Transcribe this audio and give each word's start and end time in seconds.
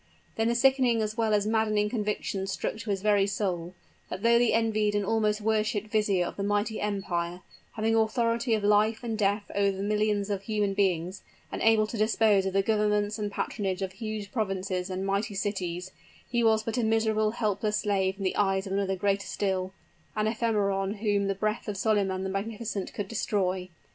Then 0.35 0.47
the 0.47 0.55
sickening 0.55 0.99
as 1.03 1.15
well 1.15 1.31
as 1.31 1.45
maddening 1.45 1.87
conviction 1.87 2.47
struck 2.47 2.75
to 2.77 2.89
his 2.89 3.03
very 3.03 3.27
soul, 3.27 3.75
that 4.09 4.23
though 4.23 4.39
the 4.39 4.51
envied 4.53 4.95
and 4.95 5.05
almost 5.05 5.41
worshiped 5.41 5.91
vizier 5.91 6.25
of 6.25 6.39
a 6.39 6.43
mighty 6.43 6.81
empire 6.81 7.41
having 7.73 7.93
authority 7.95 8.55
of 8.55 8.63
life 8.63 9.03
and 9.03 9.15
death 9.15 9.51
over 9.53 9.83
millions 9.83 10.31
of 10.31 10.41
human 10.41 10.73
beings, 10.73 11.21
and 11.51 11.61
able 11.61 11.85
to 11.85 11.99
dispose 11.99 12.47
of 12.47 12.53
the 12.53 12.63
governments 12.63 13.19
and 13.19 13.31
patronage 13.31 13.83
of 13.83 13.91
huge 13.91 14.31
provinces 14.31 14.89
and 14.89 15.05
mighty 15.05 15.35
cities 15.35 15.91
he 16.27 16.43
was 16.43 16.63
but 16.63 16.79
a 16.79 16.83
miserable, 16.83 17.29
helpless 17.29 17.77
slave 17.77 18.17
in 18.17 18.23
the 18.23 18.35
eyes 18.35 18.65
of 18.65 18.73
another 18.73 18.95
greater 18.95 19.27
still 19.27 19.71
an 20.15 20.25
ephemeron 20.25 20.95
whom 20.95 21.27
the 21.27 21.35
breath 21.35 21.67
of 21.67 21.77
Solyman 21.77 22.23
the 22.23 22.29
Magnificent 22.31 22.91
could 22.95 23.07
destroy! 23.07 23.69